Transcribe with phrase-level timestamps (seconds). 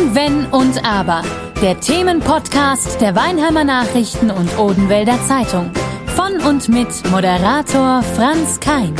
[0.00, 1.22] Kein Wenn und Aber.
[1.60, 5.70] Der Themenpodcast der Weinheimer Nachrichten und Odenwälder Zeitung.
[6.06, 8.94] Von und mit Moderator Franz Kein.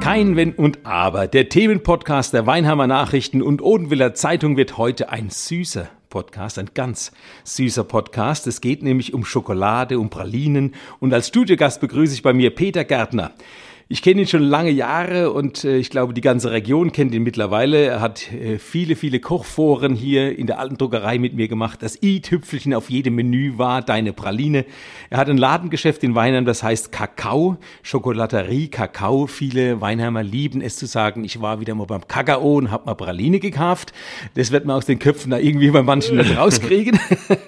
[0.00, 1.28] Kein Wenn und Aber.
[1.28, 7.12] Der Themenpodcast der Weinheimer Nachrichten und Odenwälder Zeitung wird heute ein süßer Podcast, ein ganz
[7.44, 8.48] süßer Podcast.
[8.48, 12.82] Es geht nämlich um Schokolade, um Pralinen und als Studiogast begrüße ich bei mir Peter
[12.82, 13.30] Gärtner.
[13.92, 17.24] Ich kenne ihn schon lange Jahre und äh, ich glaube, die ganze Region kennt ihn
[17.24, 17.86] mittlerweile.
[17.86, 21.82] Er hat äh, viele, viele Kochforen hier in der alten Druckerei mit mir gemacht.
[21.82, 24.64] Das i-Tüpfelchen auf jedem Menü war deine Praline.
[25.10, 29.26] Er hat ein Ladengeschäft in Weinheim, das heißt Kakao, Schokolaterie, Kakao.
[29.26, 32.94] Viele Weinheimer lieben es zu sagen, ich war wieder mal beim Kakao und habe mal
[32.94, 33.92] Praline gekauft.
[34.34, 37.00] Das wird man aus den Köpfen da irgendwie bei manchen nicht rauskriegen.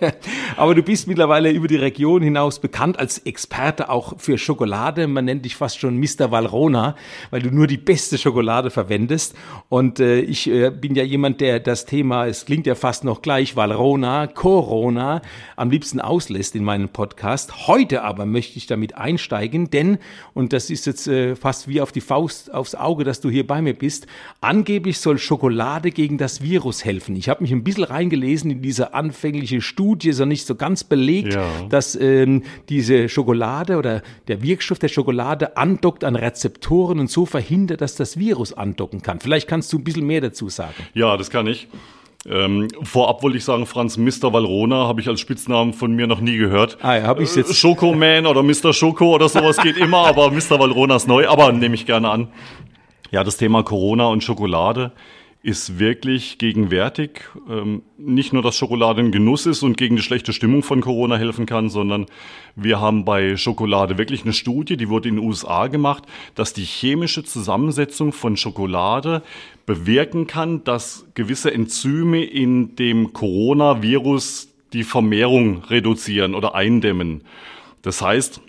[0.57, 5.07] Aber du bist mittlerweile über die Region hinaus bekannt als Experte auch für Schokolade.
[5.07, 6.32] Man nennt dich fast schon Mr.
[6.33, 6.97] Valrona,
[7.31, 9.37] weil du nur die beste Schokolade verwendest.
[9.69, 13.23] Und äh, ich äh, bin ja jemand, der das Thema, es klingt ja fast noch
[13.23, 15.23] gleich, Valrona, Corona,
[15.57, 17.69] am liebsten auslässt in meinem Podcast.
[17.69, 19.99] Heute aber möchte ich damit einsteigen, denn,
[20.35, 23.46] und das ist jetzt äh, fast wie auf die Faust aufs Auge, dass du hier
[23.46, 24.07] bei mir bist,
[24.41, 27.15] angeblich soll Schokolade gegen das Virus helfen.
[27.17, 30.85] Ich habe mich ein bisschen reingelesen in diese anfängliche Studie, ist noch nicht so ganz
[30.85, 31.46] belegt, ja.
[31.69, 37.80] dass ähm, diese Schokolade oder der Wirkstoff der Schokolade andockt an Rezeptoren und so verhindert,
[37.80, 39.20] dass das Virus andocken kann.
[39.20, 40.74] Vielleicht kannst du ein bisschen mehr dazu sagen.
[40.95, 41.68] Ja, das kann ich.
[42.24, 44.32] Ähm, vorab wollte ich sagen, Franz, Mr.
[44.32, 46.78] Valrona habe ich als Spitznamen von mir noch nie gehört.
[46.80, 47.50] Ah, ja, habe ich jetzt.
[47.50, 48.73] Äh, Schokoman oder Mr.
[48.73, 50.59] Schoko oder sowas geht immer, aber Mr.
[50.59, 52.28] Valrona ist neu, aber nehme ich gerne an.
[53.10, 54.93] Ja, das Thema Corona und Schokolade
[55.43, 57.23] ist wirklich gegenwärtig.
[57.48, 61.16] Ähm, nicht nur, dass Schokolade ein Genuss ist und gegen die schlechte Stimmung von Corona
[61.16, 62.07] helfen kann, sondern
[62.54, 66.04] wir haben bei Schokolade wirklich eine Studie, die wurde in den USA gemacht,
[66.37, 69.22] dass die chemische Zusammensetzung von Schokolade
[69.66, 77.25] bewirken kann, dass gewisse Enzyme in dem Coronavirus die Vermehrung reduzieren oder eindämmen.
[77.82, 78.41] Das heißt,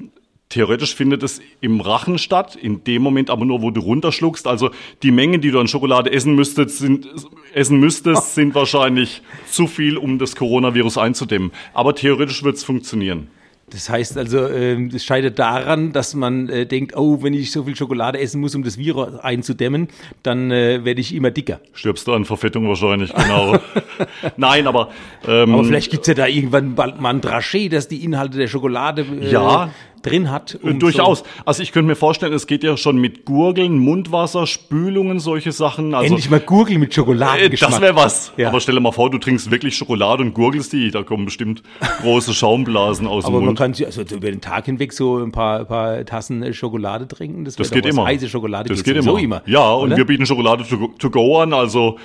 [0.53, 4.46] Theoretisch findet es im Rachen statt, in dem Moment aber nur, wo du runterschluckst.
[4.46, 4.69] Also
[5.02, 7.08] die Mengen, die du an Schokolade essen müsstest, sind,
[7.56, 11.52] essen müsstest, sind wahrscheinlich zu viel, um das Coronavirus einzudämmen.
[11.74, 13.30] Aber theoretisch wird es funktionieren.
[13.72, 17.75] Das heißt also, es scheitert daran, dass man äh, denkt, oh, wenn ich so viel
[17.75, 19.88] Schokolade essen muss, um das Virus einzudämmen,
[20.22, 21.62] dann äh, werde ich immer dicker.
[21.74, 23.58] Stirbst du an Verfettung wahrscheinlich, genau.
[24.38, 24.92] Nein, aber...
[25.28, 28.47] Ähm, aber vielleicht gibt's ja da irgendwann bald mal ein Drachet, dass die Inhalte der
[28.47, 29.08] Schokolade...
[29.19, 29.72] Äh, ja,
[30.03, 30.59] drin hat.
[30.62, 31.19] Um Durchaus.
[31.19, 35.52] So also ich könnte mir vorstellen, es geht ja schon mit Gurgeln, Mundwasser, Spülungen, solche
[35.52, 35.94] Sachen.
[35.94, 37.72] Also, Endlich mal Gurgeln mit Schokoladengeschmack.
[37.72, 38.34] Das wäre was.
[38.38, 38.50] Ja.
[38.50, 40.92] Aber stell dir mal vor, du trinkst wirklich Schokolade und gurgelst die.
[40.92, 41.63] Da kommen bestimmt
[42.02, 43.59] große Schaumblasen aus Aber dem Mund.
[43.59, 47.08] Aber man kann also über den Tag hinweg so ein paar, ein paar Tassen Schokolade
[47.08, 47.46] trinken.
[47.46, 48.06] Das, das geht immer.
[48.06, 49.19] Heiße Schokolade das geht immer.
[49.19, 49.42] immer.
[49.46, 49.97] Ja, und oder?
[49.97, 51.53] wir bieten Schokolade to, to go an.
[51.53, 51.97] Also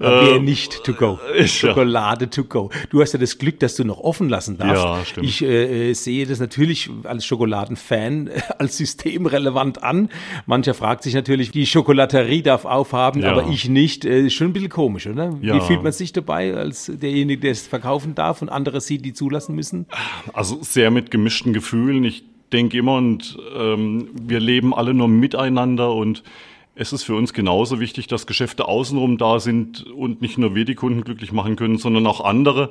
[0.00, 1.18] äh, nicht to go.
[1.46, 2.70] Schokolade to go.
[2.90, 4.84] Du hast ja das Glück, dass du noch offen lassen darfst.
[4.84, 5.26] Ja, stimmt.
[5.26, 10.08] Ich äh, sehe das natürlich als Schokoladenfan als systemrelevant an.
[10.46, 13.30] Mancher fragt sich natürlich, die Schokolaterie darf aufhaben, ja.
[13.32, 14.04] aber ich nicht.
[14.04, 15.36] Äh, ist schon ein bisschen komisch, oder?
[15.40, 15.54] Ja.
[15.54, 19.12] Wie fühlt man sich dabei als derjenige, der es verkaufen darf und andere sie, die
[19.12, 19.86] zulassen müssen?
[20.32, 22.04] Also sehr mit gemischten Gefühlen.
[22.04, 26.22] Ich denke immer und ähm, wir leben alle nur miteinander und
[26.78, 30.66] es ist für uns genauso wichtig, dass Geschäfte außenrum da sind und nicht nur wir
[30.66, 32.70] die Kunden glücklich machen können, sondern auch andere.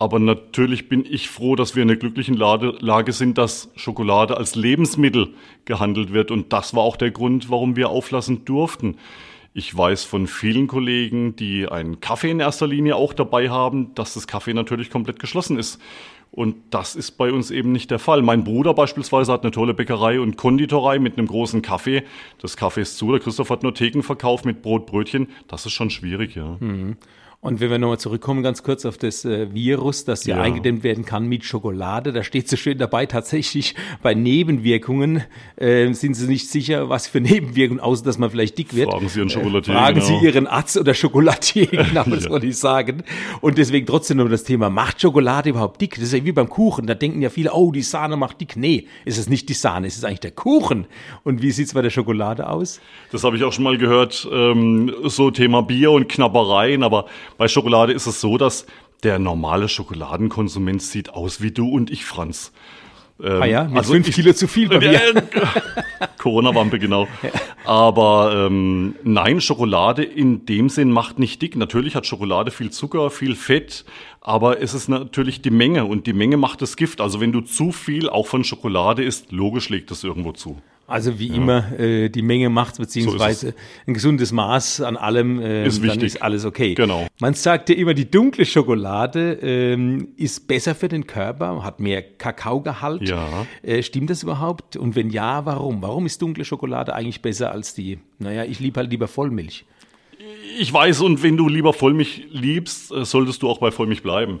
[0.00, 4.54] Aber natürlich bin ich froh, dass wir in der glücklichen Lage sind, dass Schokolade als
[4.54, 5.34] Lebensmittel
[5.66, 6.30] gehandelt wird.
[6.30, 8.96] Und das war auch der Grund, warum wir auflassen durften.
[9.52, 14.14] Ich weiß von vielen Kollegen, die einen Kaffee in erster Linie auch dabei haben, dass
[14.14, 15.78] das Kaffee natürlich komplett geschlossen ist.
[16.30, 18.22] Und das ist bei uns eben nicht der Fall.
[18.22, 22.04] Mein Bruder beispielsweise hat eine tolle Bäckerei und Konditorei mit einem großen Kaffee.
[22.38, 23.10] Das Kaffee ist zu.
[23.10, 25.28] Der Christoph hat nur Thekenverkauf mit Brot, Brötchen.
[25.46, 26.56] Das ist schon schwierig, ja.
[26.58, 26.96] Mhm.
[27.42, 30.82] Und wenn wir nochmal zurückkommen, ganz kurz auf das äh, Virus, das ja, ja, eingedämmt
[30.82, 35.24] werden kann mit Schokolade, da steht so schön dabei, tatsächlich bei Nebenwirkungen
[35.56, 38.90] äh, sind Sie nicht sicher, was für Nebenwirkungen, außer dass man vielleicht dick wird.
[38.90, 39.72] Fragen Sie Ihren Schokoladier.
[39.72, 40.20] Äh, fragen genau.
[40.20, 42.30] Sie Ihren Arzt oder Schokoladier, genau, das ja.
[42.30, 43.04] wollte ich sagen.
[43.40, 45.94] Und deswegen trotzdem noch das Thema, macht Schokolade überhaupt dick?
[45.94, 48.58] Das ist ja wie beim Kuchen, da denken ja viele, oh, die Sahne macht dick.
[48.58, 50.84] Nee, ist es nicht die Sahne, es ist eigentlich der Kuchen.
[51.24, 52.82] Und wie sieht's bei der Schokolade aus?
[53.12, 57.06] Das habe ich auch schon mal gehört, ähm, so Thema Bier und Knabbereien, aber
[57.40, 58.66] bei Schokolade ist es so, dass
[59.02, 62.52] der normale Schokoladenkonsument sieht aus wie du und ich, Franz.
[63.18, 65.00] Ähm, ah ja, mit also fünf Kilo zu viel bei mir.
[66.18, 67.08] Corona-Wampe, genau.
[67.64, 71.56] Aber ähm, nein, Schokolade in dem Sinn macht nicht dick.
[71.56, 73.86] Natürlich hat Schokolade viel Zucker, viel Fett,
[74.20, 77.00] aber es ist natürlich die Menge und die Menge macht das Gift.
[77.00, 80.60] Also wenn du zu viel auch von Schokolade isst, logisch legt das irgendwo zu.
[80.90, 83.54] Also wie immer, äh, die Menge macht beziehungsweise
[83.86, 86.02] ein gesundes Maß an allem, äh, Ist dann wichtig.
[86.02, 86.74] ist alles okay.
[86.74, 87.06] Genau.
[87.20, 92.02] Man sagt ja immer, die dunkle Schokolade ähm, ist besser für den Körper, hat mehr
[92.02, 93.08] Kakaogehalt.
[93.08, 93.46] Ja.
[93.62, 94.76] Äh, stimmt das überhaupt?
[94.76, 95.80] Und wenn ja, warum?
[95.80, 97.98] Warum ist dunkle Schokolade eigentlich besser als die?
[98.18, 99.64] Naja, ich liebe halt lieber Vollmilch.
[100.58, 104.40] Ich weiß, und wenn du lieber Vollmilch liebst, äh, solltest du auch bei Vollmilch bleiben.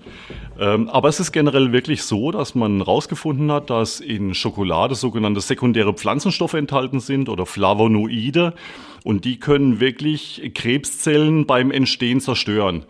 [0.58, 5.40] Ähm, aber es ist generell wirklich so, dass man herausgefunden hat, dass in Schokolade sogenannte
[5.40, 8.54] sekundäre Pflanzenstoffe enthalten sind oder Flavonoide.
[9.04, 12.84] Und die können wirklich Krebszellen beim Entstehen zerstören.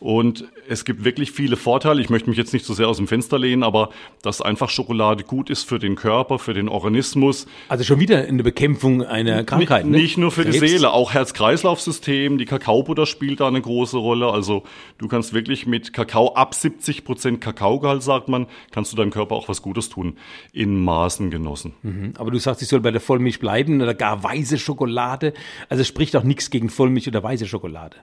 [0.00, 2.00] Und es gibt wirklich viele Vorteile.
[2.00, 3.90] Ich möchte mich jetzt nicht so sehr aus dem Fenster lehnen, aber
[4.22, 7.46] dass einfach Schokolade gut ist für den Körper, für den Organismus.
[7.68, 9.86] Also schon wieder eine Bekämpfung einer Krankheit.
[9.86, 10.02] Nicht, ne?
[10.02, 10.70] nicht nur für die Krebs.
[10.70, 14.30] Seele, auch Herz-Kreislauf-System, die Kakaobutter spielt da eine große Rolle.
[14.30, 14.62] Also
[14.98, 19.34] du kannst wirklich mit Kakao ab 70 Prozent Kakaogehalt, sagt man, kannst du deinem Körper
[19.34, 20.16] auch was Gutes tun.
[20.52, 21.74] In Maßen genossen.
[21.82, 22.12] Mhm.
[22.18, 25.32] Aber du sagst, ich soll bei der Vollmilch bleiben oder gar weiße Schokolade.
[25.68, 27.96] Also es spricht auch nichts gegen Vollmilch oder weiße Schokolade.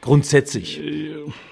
[0.00, 0.80] Grundsätzlich.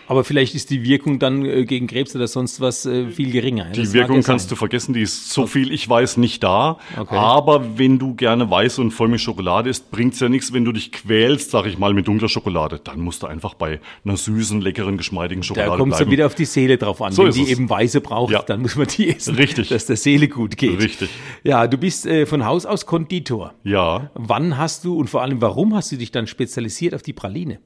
[0.08, 3.64] Aber vielleicht ist die Wirkung dann äh, gegen Krebs oder sonst was äh, viel geringer.
[3.72, 6.78] Die Wirkung kannst du vergessen, die ist so viel, ich weiß, nicht da.
[6.96, 7.16] Okay.
[7.16, 11.50] Aber wenn du gerne weiße und Vollmilchschokolade isst, bringt's ja nichts, wenn du dich quälst,
[11.50, 12.80] sag ich mal, mit dunkler Schokolade.
[12.82, 15.90] Dann musst du einfach bei einer süßen, leckeren, geschmeidigen Schokolade Da bleiben.
[15.90, 17.12] dann wieder auf die Seele drauf an.
[17.12, 17.48] So Wenn die es.
[17.48, 18.42] eben weiße braucht, Ja.
[18.42, 19.34] dann muss man die essen.
[19.34, 19.70] Richtig.
[19.70, 20.80] Dass der Seele gut geht.
[20.80, 21.10] Richtig.
[21.42, 23.54] Ja, du bist äh, von Haus aus Konditor.
[23.64, 24.12] Ja.
[24.14, 27.58] Wann hast du und vor allem warum hast du dich dann spezialisiert auf die Praline?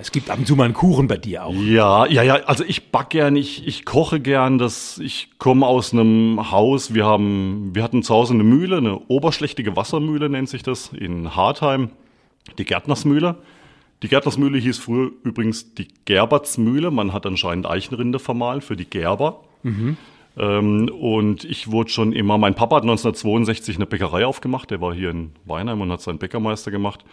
[0.00, 1.52] Es gibt ab und zu mal einen Kuchen bei dir auch.
[1.52, 5.92] Ja, ja, ja, also ich back gern, ich, ich koche gern, das, ich komme aus
[5.92, 10.62] einem Haus, wir haben, wir hatten zu Hause eine Mühle, eine oberschlächtige Wassermühle nennt sich
[10.62, 11.90] das, in Hartheim,
[12.56, 13.36] die Gärtnersmühle.
[14.02, 19.44] Die Gärtnersmühle hieß früher übrigens die Gerbertsmühle, man hat anscheinend Eichenrinde vermahlen für die Gerber.
[19.64, 19.98] Ähm,
[20.46, 25.10] und ich wurde schon immer, mein Papa hat 1962 eine Bäckerei aufgemacht, der war hier
[25.10, 27.04] in Weinheim und hat seinen Bäckermeister gemacht.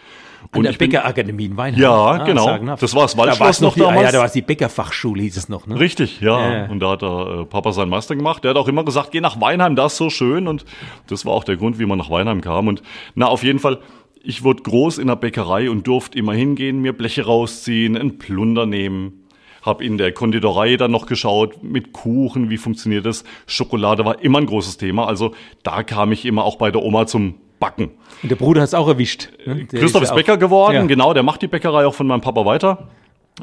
[0.52, 1.82] An Und der Bäckerakademie in Weinheim.
[1.82, 2.46] Ja, genau.
[2.46, 2.82] sagenhaft.
[2.82, 4.12] Das war das Da war's Waldschloss noch die, ah, Ja, damals.
[4.14, 5.68] da war es die Bäckerfachschule, hieß es noch.
[5.68, 5.78] Ne?
[5.78, 6.40] Richtig, ja.
[6.40, 6.70] Ja, ja.
[6.70, 8.44] Und da hat der äh, Papa seinen Meister gemacht.
[8.46, 10.48] Der hat auch immer gesagt, geh nach Weinheim, das ist so schön.
[10.48, 10.64] Und
[11.08, 12.68] das war auch der Grund, wie man nach Weinheim kam.
[12.70, 12.82] Und
[13.16, 13.80] na, auf jeden Fall,
[14.24, 18.66] ich wurde groß in der Bäckerei und durfte immer hingehen, mir Bleche rausziehen, einen Plunder
[18.66, 19.27] nehmen.
[19.68, 23.24] Hab in der Konditorei dann noch geschaut mit Kuchen, wie funktioniert das.
[23.46, 25.06] Schokolade war immer ein großes Thema.
[25.08, 27.92] Also da kam ich immer auch bei der Oma zum Backen.
[28.24, 29.30] Und der Bruder hat es auch erwischt.
[29.46, 29.66] ne?
[29.66, 30.86] Christoph ist auch- Bäcker geworden, Ja.
[30.86, 32.88] genau, der macht die Bäckerei auch von meinem Papa weiter.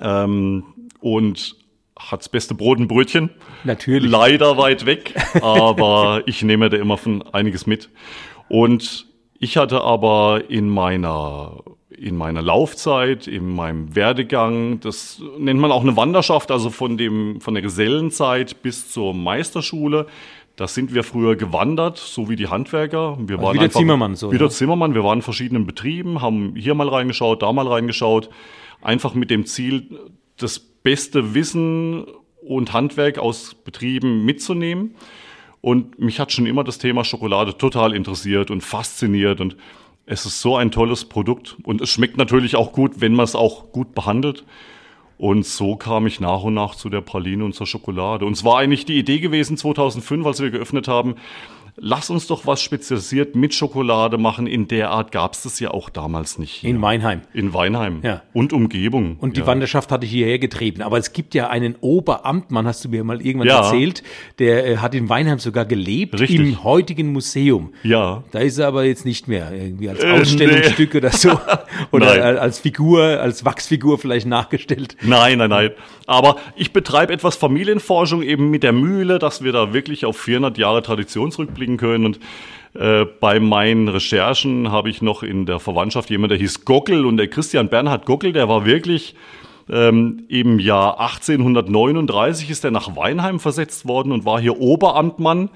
[0.01, 0.65] Ähm,
[1.01, 1.57] und
[1.99, 3.31] hat's beste Brot und Brötchen.
[3.65, 4.11] Natürlich.
[4.11, 7.91] Leider weit weg, aber ich nehme da immer von einiges mit.
[8.49, 9.07] Und
[9.39, 11.59] ich hatte aber in meiner
[12.05, 17.41] in meiner Laufzeit, in meinem Werdegang, das nennt man auch eine Wanderschaft, also von dem
[17.41, 20.07] von der Gesellenzeit bis zur Meisterschule.
[20.57, 23.17] Da sind wir früher gewandert, so wie die Handwerker.
[23.21, 24.51] Wir waren wie der einfach, Zimmermann so, Wie der.
[24.51, 24.95] Zimmermann.
[24.95, 28.29] Wir waren in verschiedenen Betrieben, haben hier mal reingeschaut, da mal reingeschaut.
[28.83, 29.99] Einfach mit dem Ziel,
[30.37, 32.05] das beste Wissen
[32.43, 34.95] und Handwerk aus Betrieben mitzunehmen.
[35.63, 39.41] Und mich hat schon immer das Thema Schokolade total interessiert und fasziniert.
[39.41, 39.57] Und
[40.07, 41.57] es ist so ein tolles Produkt.
[41.63, 44.45] Und es schmeckt natürlich auch gut, wenn man es auch gut behandelt.
[45.17, 48.27] Und so kam ich nach und nach zu der Praline und zur Schokolade.
[48.27, 51.15] Und es war eigentlich die Idee gewesen 2005, als wir geöffnet haben,
[51.77, 54.47] lass uns doch was spezialisiert mit Schokolade machen.
[54.47, 56.53] In der Art gab es das ja auch damals nicht.
[56.53, 56.71] Hier.
[56.71, 57.23] In Weinheim.
[57.33, 58.23] In Weinheim Ja.
[58.33, 59.17] und Umgebung.
[59.21, 59.47] Und die ja.
[59.47, 60.83] Wanderschaft hatte ich hierher getrieben.
[60.83, 63.59] Aber es gibt ja einen Oberamtmann, hast du mir mal irgendwann Ja.
[63.65, 64.03] erzählt,
[64.39, 66.39] der äh, hat in Weinheim sogar gelebt, Richtig.
[66.41, 67.73] im heutigen Museum.
[67.83, 68.23] Ja.
[68.31, 71.31] Da ist er aber jetzt nicht mehr, irgendwie als Äh, Ausstellungsstück oder so.
[71.91, 72.21] Oder Nein.
[72.23, 74.97] al- als Figur, als Wachsfigur vielleicht nachgestellt.
[75.03, 75.71] Nein, nein, nein.
[76.07, 80.57] Aber ich betreibe etwas Familienforschung eben mit der Mühle, dass wir da wirklich auf 400
[80.59, 81.31] Jahre Tradition
[81.65, 82.05] zurückblicken können.
[82.05, 82.21] Und
[82.75, 87.17] äh, bei meinen Recherchen habe ich noch in der Verwandtschaft jemand, der hieß Gockel und
[87.17, 89.15] der Christian Bernhard Gockel, der war wirklich
[89.71, 95.49] ähm, im Jahr 1839 ist er nach Weinheim versetzt worden und war hier Oberamtmann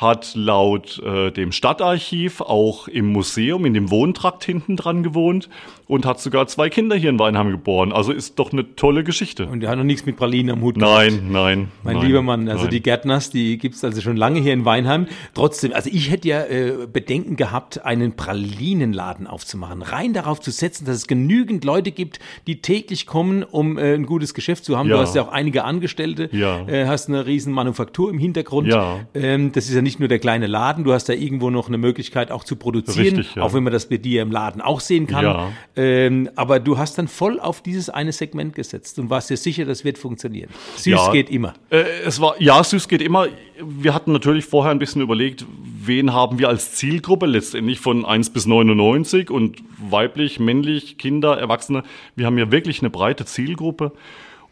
[0.00, 5.50] hat laut äh, dem Stadtarchiv auch im Museum, in dem Wohntrakt hinten dran gewohnt
[5.86, 7.92] und hat sogar zwei Kinder hier in Weinheim geboren.
[7.92, 9.46] Also ist doch eine tolle Geschichte.
[9.46, 11.10] Und der hat noch nichts mit Pralinen am Hut gehabt.
[11.12, 11.68] Nein, nein.
[11.82, 12.70] Mein nein, lieber Mann, also nein.
[12.70, 15.06] die Gärtners, die gibt's also schon lange hier in Weinheim.
[15.34, 19.82] Trotzdem, also ich hätte ja äh, Bedenken gehabt, einen Pralinenladen aufzumachen.
[19.82, 24.06] Rein darauf zu setzen, dass es genügend Leute gibt, die täglich kommen, um äh, ein
[24.06, 24.88] gutes Geschäft zu haben.
[24.88, 24.96] Ja.
[24.96, 26.66] Du hast ja auch einige Angestellte, Ja.
[26.68, 28.68] äh, hast eine riesen Manufaktur im Hintergrund.
[28.68, 29.00] Ja.
[29.12, 31.66] Ähm, das ist ja nicht nicht nur der kleine Laden, du hast da irgendwo noch
[31.66, 33.42] eine Möglichkeit auch zu produzieren, Richtig, ja.
[33.42, 35.24] auch wenn man das bei dir im Laden auch sehen kann.
[35.24, 35.52] Ja.
[35.74, 39.64] Ähm, aber du hast dann voll auf dieses eine Segment gesetzt und warst dir sicher,
[39.64, 40.48] das wird funktionieren.
[40.76, 41.10] Süß Ja.
[41.10, 41.54] geht immer.
[41.70, 43.26] Äh, es war, ja, süß geht immer.
[43.60, 45.44] Wir hatten natürlich vorher ein bisschen überlegt,
[45.84, 49.58] wen haben wir als Zielgruppe letztendlich von 1 bis 99 und
[49.90, 51.82] weiblich, männlich, Kinder, Erwachsene.
[52.14, 53.90] Wir haben ja wirklich eine breite Zielgruppe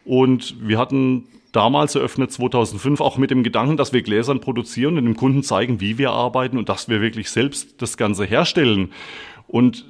[0.03, 5.05] und wir hatten damals eröffnet 2005 auch mit dem Gedanken, dass wir Gläsern produzieren und
[5.05, 8.91] dem Kunden zeigen, wie wir arbeiten und dass wir wirklich selbst das Ganze herstellen.
[9.47, 9.85] Und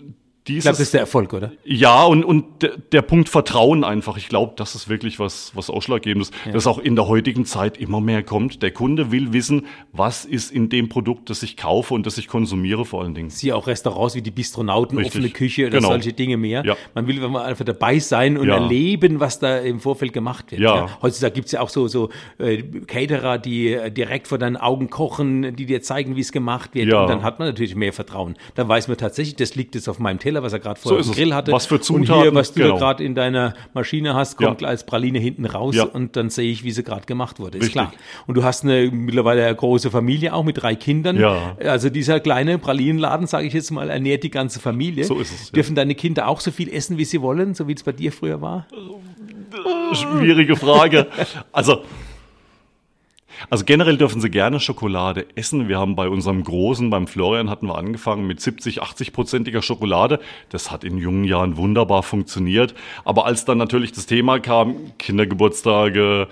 [0.57, 1.51] Ich glaube, das dieses ist der Erfolg, oder?
[1.63, 4.17] ja, und, und der, der Punkt Vertrauen einfach.
[4.17, 8.01] Ich glaube, das ist wirklich was, was ausschlaggebendes, das auch in der heutigen Zeit immer
[8.01, 8.61] mehr kommt.
[8.63, 12.27] Der Kunde will wissen, was ist in dem Produkt, das ich kaufe und das ich
[12.27, 13.29] konsumiere vor allen Dingen.
[13.29, 15.15] Siehe auch Restaurants wie die Bistronauten, Richtig.
[15.15, 15.89] offene Küche oder Genau.
[15.89, 16.63] solche Dinge mehr.
[16.65, 16.75] Ja.
[16.95, 18.55] Man will einfach dabei sein und Ja.
[18.55, 20.61] erleben, was da im Vorfeld gemacht wird.
[20.61, 20.89] Ja.
[21.01, 25.55] Heutzutage gibt's ja auch so, so äh, Caterer, die äh, direkt vor deinen Augen kochen,
[25.55, 26.87] die dir zeigen, wie es gemacht wird.
[26.89, 27.01] Ja.
[27.01, 28.35] Und dann hat man natürlich mehr Vertrauen.
[28.55, 31.05] Dann weiß man tatsächlich, das liegt jetzt auf meinem Teller, was er gerade So vorher
[31.05, 31.11] es.
[31.11, 31.51] Grill hatte.
[31.51, 32.77] Was für Und Zutaten, hier, was du genau.
[32.77, 34.67] gerade in deiner Maschine hast, kommt Ja.
[34.67, 35.83] als Praline hinten raus Ja.
[35.85, 37.57] und dann sehe ich, wie sie gerade gemacht wurde.
[37.57, 37.73] Ist Richtig.
[37.81, 37.93] klar.
[38.27, 41.19] Und du hast eine mittlerweile eine große Familie auch mit drei Kindern.
[41.19, 41.55] Ja.
[41.63, 45.03] Also dieser kleine Pralinenladen, sage ich jetzt mal, ernährt die ganze Familie.
[45.05, 45.51] So ist es.
[45.51, 48.11] Dürfen deine Kinder auch so viel essen, wie sie wollen, so wie es bei dir
[48.11, 48.67] früher war?
[49.93, 51.07] Schwierige Frage.
[51.51, 51.83] Also,
[53.49, 55.67] also generell dürfen sie gerne Schokolade essen.
[55.67, 60.19] Wir haben bei unserem Großen, beim Florian, hatten wir angefangen mit 70, 80-prozentiger Schokolade.
[60.49, 62.73] Das hat in jungen Jahren wunderbar funktioniert.
[63.05, 66.27] Aber als dann natürlich das Thema kam, Kindergeburtstage,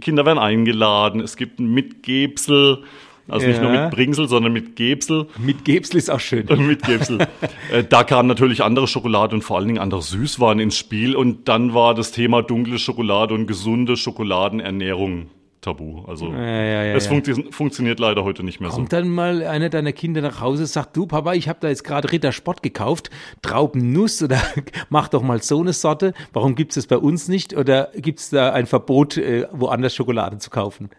[0.00, 2.82] Kinder werden eingeladen, es gibt ein Mitgebsel,
[3.28, 3.84] also nicht nur Ja.
[3.84, 5.26] mit Bringsel, sondern mit Gebsel.
[5.38, 6.46] Mit Gebsel ist auch schön.
[6.66, 7.26] mit Gebsel.
[7.70, 11.14] Äh, da kam natürlich andere Schokolade und vor allen Dingen andere Süßwaren ins Spiel.
[11.14, 15.26] Und dann war das Thema dunkle Schokolade und gesunde Schokoladenernährung
[15.60, 16.04] tabu.
[16.06, 17.12] Also ja, ja, es ja.
[17.12, 18.76] funktio- funktioniert leider heute nicht mehr so.
[18.76, 21.84] Kommt dann mal einer deiner Kinder nach Hause, sagt, du Papa, ich habe da jetzt
[21.84, 23.10] gerade Ritter Sport gekauft,
[23.42, 24.40] Traubennuss oder
[24.90, 26.14] mach doch mal so eine Sorte.
[26.32, 27.56] Warum gibt's das bei uns nicht?
[27.56, 30.90] Oder gibt's da ein Verbot, äh, woanders Schokolade zu kaufen?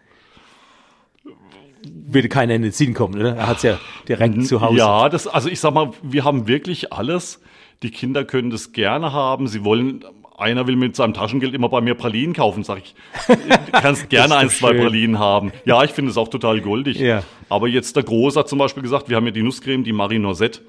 [1.82, 3.36] Würde keiner in den Sinn kommen, oder?
[3.36, 4.76] Er hat's ja direkt zu Hause.
[4.76, 7.40] Ja, das, also ich sag mal, wir haben wirklich alles.
[7.82, 9.46] Die Kinder können das gerne haben.
[9.46, 10.04] Sie wollen,
[10.40, 12.94] einer will mit seinem Taschengeld immer bei mir Pralinen kaufen, sag ich.
[13.26, 13.36] Du
[13.72, 14.80] kannst gerne ein, zwei schön.
[14.80, 15.52] Pralinen haben.
[15.64, 16.98] Ja, ich finde es auch total goldig.
[16.98, 17.22] Ja.
[17.48, 20.18] Aber jetzt der Große hat zum Beispiel gesagt, wir haben ja die Nusscreme, die Marie
[20.18, 20.60] Noisette.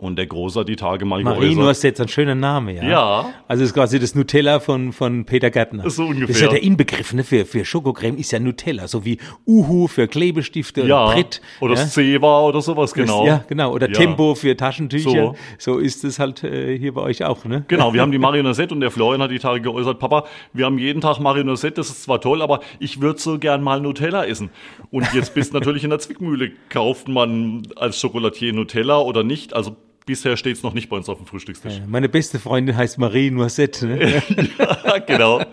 [0.00, 1.64] Und der Große hat die Tage mal Marie geäußert.
[1.64, 2.82] Noisette, ein schöner Name, ja.
[2.82, 3.34] Ja.
[3.46, 5.88] Also ist quasi das Nutella von, von Peter Gärtner.
[5.90, 6.28] So ungefähr.
[6.28, 9.88] Das ist ja der Inbegriff ne, für, für Schokocreme, ist ja Nutella, so wie Uhu
[9.88, 11.42] für Klebestifte ja, oder Brit.
[11.60, 11.84] oder ja.
[11.84, 13.26] Seva oder sowas, genau.
[13.26, 13.72] Ja, genau.
[13.74, 13.92] Oder Ja.
[13.92, 15.10] Tempo für Taschentücher.
[15.10, 15.78] So, So.
[15.78, 17.66] ist es halt äh, hier bei euch auch, ne?
[17.68, 20.78] Genau, wir haben die Marionette und der Florian hat die Tage geäußert, Papa, wir haben
[20.78, 24.48] jeden Tag Marionette, das ist zwar toll, aber ich würde so gern mal Nutella essen.
[24.90, 29.52] Und jetzt bist natürlich in der Zwickmühle, kauft man als Schokolatier Nutella oder nicht?
[29.52, 31.80] Also bisher steht es noch nicht bei uns auf dem Frühstückstisch.
[31.86, 33.86] Meine beste Freundin heißt Marie Noisette.
[33.86, 34.22] Ne?
[35.06, 35.44] genau.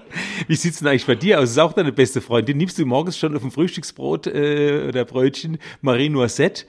[0.48, 1.52] Wie sieht's denn eigentlich bei dir aus?
[1.52, 2.58] Ist auch deine beste Freundin?
[2.58, 6.66] Nimmst du morgens schon auf dem Frühstücksbrot äh, oder Brötchen Marie Noisette?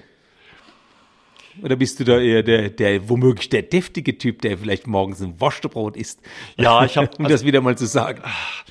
[1.63, 5.41] Oder bist du da eher der, der womöglich der deftige Typ, der vielleicht morgens ein
[5.41, 6.21] Wurstebrot isst?
[6.57, 8.23] Ja, ich hab- um das wieder mal zu sagen.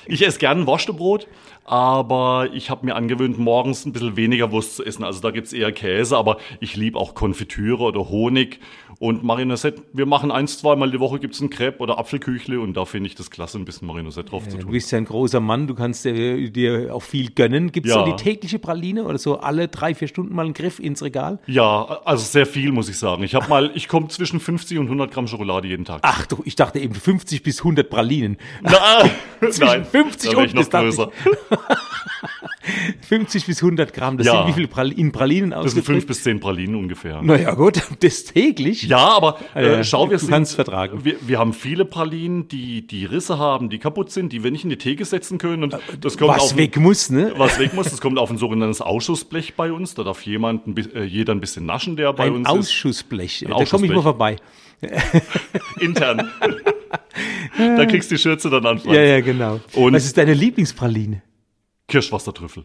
[0.05, 1.27] Ich esse gern ein Wurstebrot,
[1.65, 5.03] aber ich habe mir angewöhnt, morgens ein bisschen weniger Wurst zu essen.
[5.03, 8.59] Also da gibt's eher Käse, aber ich liebe auch Konfitüre oder Honig.
[8.97, 12.85] Und Marionette, wir machen eins, zweimal die Woche gibt's ein Crepe oder Apfelküchle und da
[12.85, 14.71] finde ich das klasse, ein bisschen Marionette drauf zu Du tun.
[14.71, 17.71] bist ja ein großer Mann, du kannst dir, dir auch viel gönnen.
[17.71, 18.03] Gibt's Ja.
[18.03, 21.39] so die tägliche Praline oder so alle drei, vier Stunden mal einen Griff ins Regal?
[21.45, 23.23] Ja, also sehr viel, muss ich sagen.
[23.23, 25.99] Ich habe mal, ich komme zwischen 50 und 100 Gramm Schokolade jeden Tag.
[26.03, 28.37] Ach du, ich dachte eben 50 bis 100 Pralinen.
[28.61, 29.09] Na,
[29.51, 31.11] Zwischen 50 da wär ich und noch größer.
[33.07, 34.37] 50 bis 100 Gramm, das Ja.
[34.43, 36.07] sind wie viele Pralinen, in Pralinen Das sind fünf ausgedrückt?
[36.07, 37.21] bis zehn Pralinen ungefähr.
[37.21, 38.83] Naja gut, das täglich.
[38.83, 41.03] Ja, aber äh, schau, wir sind, kannst vertragen.
[41.03, 44.63] Wir, wir haben viele Pralinen, die die Risse haben, die kaputt sind, die wir nicht
[44.63, 45.63] in die Theke setzen können.
[45.63, 47.33] Und das kommt Äh, Was auf, weg muss, ne?
[47.37, 47.89] was weg muss.
[47.89, 49.93] Das kommt auf ein sogenanntes Ausschussblech bei uns.
[49.95, 52.53] Da darf jemand, ein, äh, jeder ein bisschen naschen, der bei Ein uns ist.
[52.55, 53.39] Ausschussblech.
[53.47, 53.91] da komme ich Ausschussblech.
[53.95, 54.35] mal vorbei.
[55.81, 56.29] Intern.
[57.57, 58.79] da kriegst du die Schürze dann an.
[58.79, 58.95] Franz.
[58.95, 59.59] Ja, ja, genau.
[59.73, 61.21] Und- Was ist deine Lieblingspraline?
[61.89, 62.63] Kirschwassertrüffel.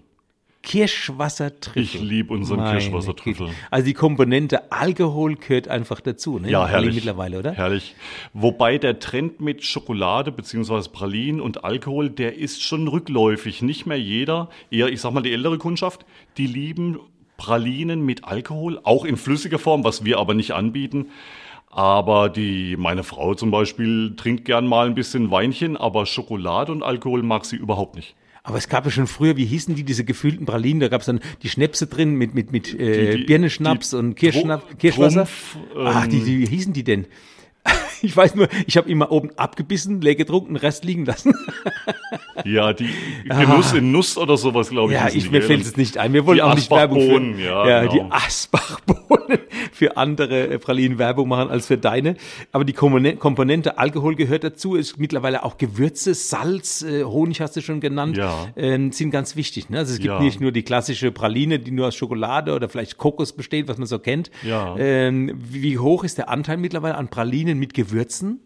[0.62, 1.82] Kirschwassertrüffel.
[1.82, 3.48] Ich liebe unseren Meine Kirschwassertrüffel.
[3.48, 3.58] Güte.
[3.70, 6.50] Also die Komponente Alkohol gehört einfach dazu, ne?
[6.50, 6.94] Ja, herrlich.
[6.94, 7.52] Mittlerweile, oder?
[7.52, 7.94] Herrlich.
[8.32, 13.60] Wobei der Trend mit Schokolade beziehungsweise Pralinen und Alkohol, der ist schon rückläufig.
[13.60, 16.06] Nicht mehr jeder, eher, ich sag mal, die ältere Kundschaft,
[16.38, 16.98] die lieben
[17.36, 21.08] Pralinen mit Alkohol, auch in flüssiger Form, was wir aber nicht anbieten.
[21.70, 26.82] Aber die, meine Frau zum Beispiel trinkt gern mal ein bisschen Weinchen, aber Schokolade und
[26.82, 28.14] Alkohol mag sie überhaupt nicht.
[28.46, 30.78] Aber es gab ja schon früher, wie hießen die, diese gefühlten Pralinen?
[30.80, 33.96] Da gab es dann die Schnäpse drin mit, mit, mit äh, Die- die- Birnenschnaps die
[33.96, 35.24] und Kirschschnaps, Kirschwasser.
[35.24, 37.06] Trumpf, Ach, die, ähm, die, wie hießen die denn?
[38.02, 41.34] Ich weiß nur, ich habe immer oben abgebissen, leer getrunken, den Rest liegen lassen.
[42.44, 42.88] Ja, die
[43.28, 44.98] Genuss in Nuss oder sowas, glaube ich.
[44.98, 46.12] Ja, ich, die, mir fällt es nicht ein.
[46.12, 48.10] Wir wollen Die auch nicht Werbung für, ja, die genau.
[48.14, 49.38] Asbachbohnen
[49.72, 52.16] für andere äh, Pralinen Werbung machen als für deine.
[52.52, 54.76] Aber die Komponente, Alkohol gehört dazu.
[54.76, 58.48] Es mittlerweile auch Gewürze, Salz, äh, Honig hast du schon genannt, Ja.
[58.56, 59.70] ähm, sind ganz wichtig.
[59.70, 59.78] Ne?
[59.78, 60.20] Also es gibt Ja.
[60.20, 63.86] nicht nur die klassische Praline, die nur aus Schokolade oder vielleicht Kokos besteht, was man
[63.86, 64.30] so kennt.
[64.42, 64.76] Ja.
[64.78, 68.40] Ähm, wie hoch ist der Anteil mittlerweile an Pralinen mit Gewürzen?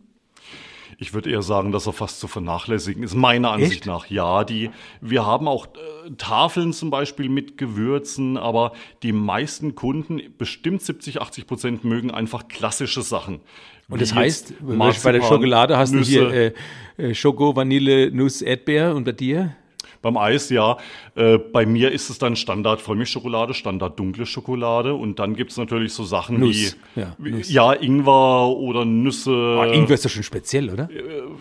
[1.01, 3.87] Ich würde eher sagen, dass er fast zu vernachlässigen ist, meiner Ansicht Echt?
[3.87, 4.11] nach.
[4.11, 8.73] Ja, die, wir haben auch äh, Tafeln zum Beispiel mit Gewürzen, aber
[9.05, 13.39] die meisten Kunden, bestimmt 70, 80 Prozent, mögen einfach klassische Sachen.
[13.89, 16.11] Und das heißt, jetzt bei der Marzipan, Schokolade hast Nüsse.
[16.11, 16.55] du hier
[16.99, 19.55] äh, äh, Schoko, Vanille, Nuss, Erdbeer und bei dir?
[20.03, 20.79] Beim Eis, ja.
[21.15, 25.93] Äh, bei mir ist es dann Standard Vollmilchschokolade, Standard dunkle Schokolade und dann gibt's natürlich
[25.93, 27.51] so Sachen Nuss, wie, ja, Nuss.
[27.51, 29.31] ja, Ingwer oder Nüsse.
[29.31, 30.89] Oh, Ingwer ist doch schon speziell, oder?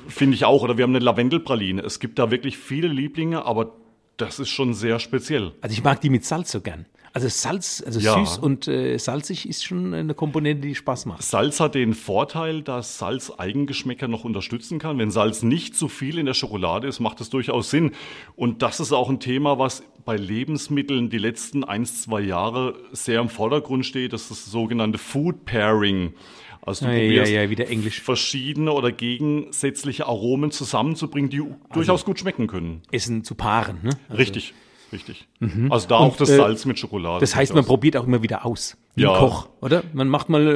[0.07, 0.63] Finde ich auch.
[0.63, 1.81] Oder wir haben eine Lavendelpraline.
[1.81, 3.73] Es gibt da wirklich viele Lieblinge, aber
[4.17, 5.51] das ist schon sehr speziell.
[5.61, 6.85] Also ich mag die mit Salz so gern.
[7.13, 8.13] Also Salz, also Ja.
[8.23, 11.23] süß und äh, salzig ist schon eine Komponente, die Spaß macht.
[11.23, 14.97] Salz hat den Vorteil, dass Salz Eigengeschmäcker noch unterstützen kann.
[14.99, 17.91] Wenn Salz nicht zu viel in der Schokolade ist, macht es durchaus Sinn.
[18.35, 23.19] Und das ist auch ein Thema, was bei Lebensmitteln die letzten ein, zwei Jahre sehr
[23.19, 24.13] im Vordergrund steht.
[24.13, 26.13] Das ist das sogenannte Food Pairing.
[26.61, 28.01] Also du Ja, ja, probierst ja, wieder Englisch.
[28.01, 31.41] verschiedene oder gegensätzliche Aromen zusammenzubringen, die
[31.73, 32.81] durchaus gut schmecken können.
[32.91, 33.77] Essen zu paaren.
[33.83, 33.91] Ne?
[34.15, 34.53] Richtig,
[34.91, 35.27] richtig.
[35.69, 37.19] Also da auch das äh, Salz mit Schokolade.
[37.19, 37.67] Das heißt, man durchaus.
[37.67, 38.77] probiert auch immer wieder aus.
[38.95, 39.17] Wie Ja.
[39.17, 39.83] Koch, oder?
[39.93, 40.49] Man macht mal äh,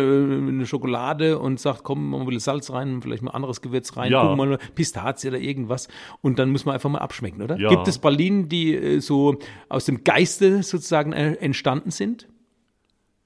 [0.49, 4.11] eine Schokolade und sagt, komm, mal ein bisschen Salz rein, vielleicht mal anderes Gewürz rein,
[4.11, 4.35] Ja.
[4.35, 5.87] mal Pistazie oder irgendwas.
[6.21, 7.57] Und dann muss man einfach mal abschmecken, oder?
[7.59, 7.69] Ja.
[7.69, 9.37] Gibt es Pralinen, die äh, so
[9.69, 12.27] aus dem Geiste sozusagen äh, entstanden sind?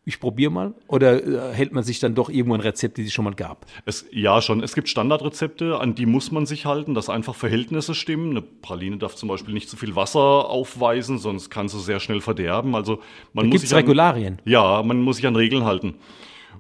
[0.08, 0.76] Ich probiere mal.
[0.88, 3.66] Oder äh, hält man sich dann doch irgendwo ein Rezept, die es schon mal gab?
[3.86, 4.62] Es, ja, schon.
[4.62, 8.30] Es gibt Standardrezepte, an die muss man sich halten, dass einfach Verhältnisse stimmen.
[8.30, 12.22] Eine Praline darf zum Beispiel nicht zu viel Wasser aufweisen, sonst kann sie sehr schnell
[12.22, 12.76] verderben.
[12.76, 13.02] Also
[13.34, 14.42] man muss Gibt sich an, Regularien?
[14.46, 15.96] Ja, man muss sich an Regeln halten.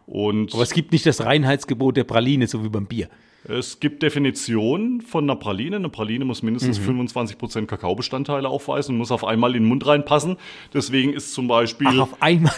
[0.08, 3.10] Und Aber es gibt nicht das Reinheitsgebot der Praline, so wie beim Bier.
[3.48, 5.75] Es gibt Definitionen von einer Praline.
[5.75, 7.02] Eine Praline muss mindestens Mhm.
[7.02, 10.38] 25% Kakaobestandteile aufweisen und muss auf einmal in den Mund reinpassen.
[10.74, 12.53] Deswegen ist zum Beispiel Ach, auf einmal.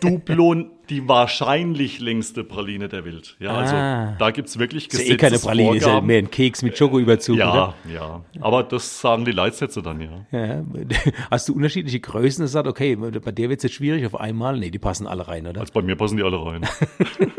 [0.00, 3.36] Duplo die wahrscheinlich längste Praline der Welt.
[3.40, 4.16] Ja, also Ah.
[4.18, 7.36] da gibt's wirklich ist ja eh keine Praline, ist ja mehr ein Keks mit Schokoüberzug,
[7.36, 7.74] Ja, oder?
[7.92, 8.24] ja.
[8.40, 10.26] Aber das sagen die Leitsätze dann, ja.
[10.32, 10.64] Ja,
[11.30, 14.58] hast du unterschiedliche Größen, das sagt, okay, bei der wird es jetzt schwierig auf einmal?
[14.58, 15.60] Nee, die passen alle rein, oder?
[15.60, 16.62] Also bei mir passen die alle rein.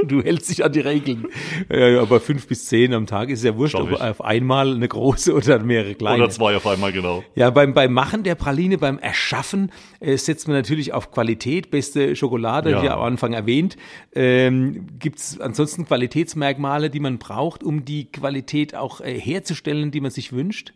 [0.08, 1.26] Du hältst dich an die Regeln.
[1.68, 4.00] Äh, aber fünf bis zehn am Tag ist ja wurscht, ob ich.
[4.00, 6.24] auf einmal eine große oder mehrere kleine.
[6.24, 7.26] Oder zwei auf einmal, genau.
[7.36, 12.16] Ja, beim, beim Machen der Praline, beim Erschaffen äh, setzt man natürlich auf Qualität, beste
[12.16, 12.84] Schokolade, Ja.
[12.84, 13.78] wie am Anfang erwähnt.
[14.14, 20.02] Ähm, Gibt es ansonsten Qualitätsmerkmale, die man braucht, um die Qualität auch äh, herzustellen, die
[20.02, 20.74] man sich wünscht?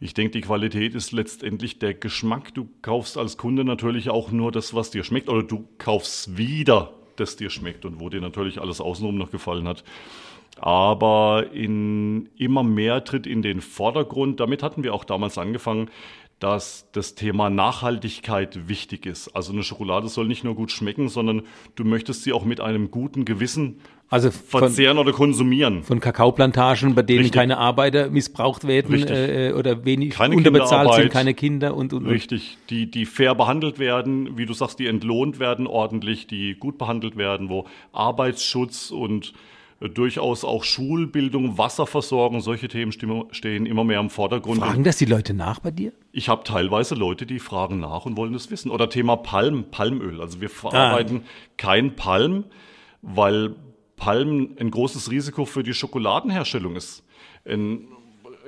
[0.00, 2.52] Ich denke, die Qualität ist letztendlich der Geschmack.
[2.54, 6.92] Du kaufst als Kunde natürlich auch nur das, was dir schmeckt, oder du kaufst wieder,
[7.14, 9.84] das dir schmeckt und wo dir natürlich alles außenrum noch gefallen hat.
[10.56, 15.88] Aber in immer mehr tritt in den Vordergrund, damit hatten wir auch damals angefangen,
[16.42, 19.28] dass das Thema Nachhaltigkeit wichtig ist.
[19.28, 21.42] Also eine Schokolade soll nicht nur gut schmecken, sondern
[21.76, 23.78] du möchtest sie auch mit einem guten Gewissen
[24.08, 25.84] Also von, verzehren oder konsumieren.
[25.84, 27.38] von Kakaoplantagen, bei denen Richtig.
[27.38, 29.16] keine Arbeiter missbraucht werden Richtig.
[29.16, 32.10] äh, oder wenig Keine unterbezahlt sind, keine Kinder und, und, und.
[32.10, 36.76] Richtig, die, die fair behandelt werden, wie du sagst, die entlohnt werden ordentlich, die gut
[36.76, 39.36] behandelt werden, wo Arbeitsschutz und äh,
[39.88, 44.60] durchaus auch Schulbildung, Wasserversorgung, solche Themen stehen immer mehr im Vordergrund.
[44.60, 45.92] Fragen das die Leute nach bei dir?
[46.12, 48.70] Ich habe teilweise Leute, die fragen nach und wollen das wissen.
[48.70, 50.20] Oder Thema Palm, Palmöl.
[50.20, 51.22] Also wir verarbeiten
[51.56, 52.44] kein Palm,
[53.00, 53.54] weil
[53.96, 57.04] Palm ein großes Risiko für die Schokoladenherstellung ist.
[57.44, 57.88] Ein,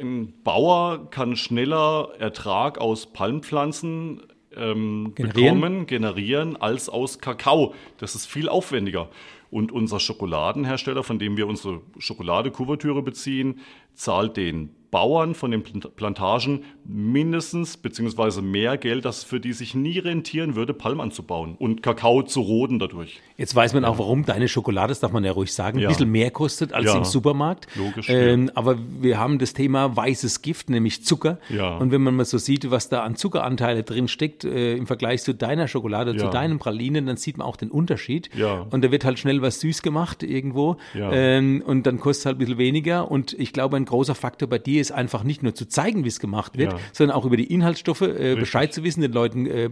[0.00, 4.22] ein Bauer kann schneller Ertrag aus Palmpflanzen
[4.56, 5.60] ähm, Generieren?
[5.60, 7.74] bekommen, generieren, als aus Kakao.
[7.98, 9.08] Das ist viel aufwendiger.
[9.54, 13.60] Und unser Schokoladenhersteller, von dem wir unsere Schokolade-Kuvertüre beziehen,
[13.94, 19.74] zahlt den Bauern von den Plant- Plantagen mindestens beziehungsweise mehr Geld, das für die sich
[19.74, 23.20] nie rentieren würde, Palm anzubauen und Kakao zu roden dadurch.
[23.36, 25.88] Jetzt weiß man auch, warum deine Schokolade, das darf man ja ruhig sagen, Ja.
[25.88, 26.96] ein bisschen mehr kostet als Ja.
[26.98, 27.66] im Supermarkt.
[27.74, 31.38] Logisch, Ähm, Aber wir haben das Thema weißes Gift, nämlich Zucker.
[31.48, 31.76] Ja.
[31.78, 35.22] Und wenn man mal so sieht, was da an Zuckeranteile drin steckt, äh, im Vergleich
[35.24, 38.30] zu deiner Schokolade, zu deinen Pralinen, dann sieht man auch den Unterschied.
[38.36, 38.66] Ja.
[38.70, 40.76] Und da wird halt schnell was süß gemacht irgendwo.
[40.94, 41.10] Ja.
[41.12, 43.10] Ähm, und dann kostet es halt ein bisschen weniger.
[43.10, 46.04] Und ich glaube, ein großer Faktor bei dir ist ist einfach nicht nur zu zeigen,
[46.04, 46.78] wie es gemacht wird, Ja.
[46.92, 49.70] sondern auch über die Inhaltsstoffe äh, Bescheid zu wissen, den Leuten äh,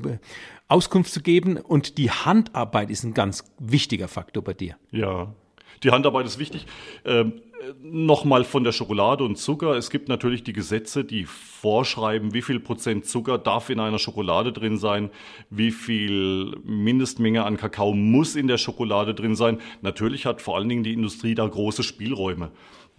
[0.68, 1.56] Auskunft zu geben.
[1.58, 4.76] Und die Handarbeit ist ein ganz wichtiger Faktor bei dir.
[4.90, 5.34] Ja,
[5.82, 6.66] die Handarbeit ist wichtig.
[7.04, 7.34] Ähm,
[7.80, 9.76] Nochmal von der Schokolade und Zucker.
[9.76, 14.52] Es gibt natürlich die Gesetze, die vorschreiben, wie viel Prozent Zucker darf in einer Schokolade
[14.52, 15.10] drin sein,
[15.48, 19.60] wie viel Mindestmenge an Kakao muss in der Schokolade drin sein.
[19.80, 22.50] Natürlich hat vor allen Dingen die Industrie da große Spielräume.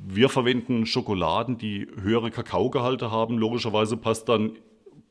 [0.05, 3.37] Wir verwenden Schokoladen, die höhere Kakaogehalte haben.
[3.37, 4.57] Logischerweise passt dann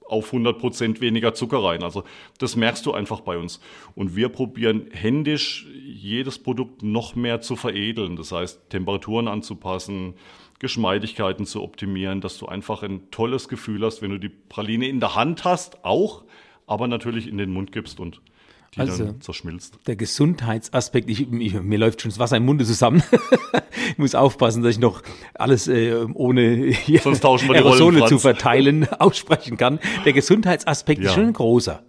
[0.07, 1.83] auf 100% weniger Zucker rein.
[1.83, 2.05] Also
[2.39, 3.61] das merkst du einfach bei uns.
[3.95, 8.17] Und wir probieren händisch jedes Produkt noch mehr zu veredeln.
[8.17, 10.15] Das heißt, Temperaturen anzupassen,
[10.59, 15.01] Geschmeidigkeiten zu optimieren, dass du einfach ein tolles Gefühl hast, wenn du die Praline in
[15.01, 16.25] der Hand hast, auch,
[16.67, 18.21] aber natürlich in den Mund gibst und
[18.75, 19.79] die Also- dann zerschmilzt.
[19.87, 23.03] Der Gesundheitsaspekt, ich, ich, mir läuft schon das Wasser im Munde zusammen.
[23.91, 25.03] ich muss aufpassen, dass ich noch
[25.35, 28.09] alles äh, ohne hier Sonst tauschen wir die Rollen, Aerosole Franz.
[28.11, 29.79] zu verteilen aussprechen kann.
[30.05, 31.13] Der Gesundheitsaspekt ist Ja.
[31.15, 31.83] schon ein großer,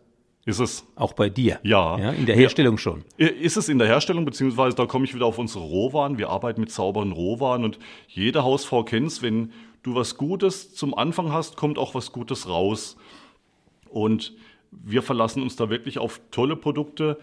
[0.45, 0.83] Ist es?
[0.95, 1.59] auch bei dir.
[1.63, 1.95] Ja.
[2.11, 2.41] in der Ja.
[2.41, 3.03] Herstellung schon.
[3.17, 6.17] Ist es in der Herstellung, beziehungsweise da komme ich wieder auf unsere Rohwaren.
[6.17, 11.31] Wir arbeiten mit sauberen Rohwaren und jede Hausfrau kennt's, wenn du was Gutes zum Anfang
[11.31, 12.97] hast, kommt auch was Gutes raus.
[13.89, 14.33] Und
[14.83, 17.19] wir verlassen uns da wirklich auf tolle Produkte,